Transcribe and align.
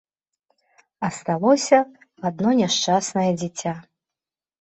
Асталося 1.07 1.79
адно 2.29 2.49
няшчаснае 2.61 3.27
дзіця. 3.43 3.75